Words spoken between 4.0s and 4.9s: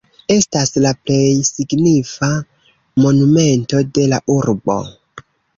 la urbo.